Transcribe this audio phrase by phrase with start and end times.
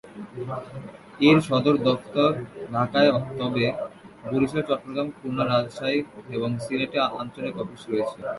[1.27, 2.31] এর সদর দফতর
[2.73, 3.65] ঢাকায় তবে
[4.23, 5.99] বরিশাল, চট্টগ্রাম, খুলনা, রাজশাহী
[6.35, 8.19] এবং সিলেটে আঞ্চলিক অফিস রয়েছে।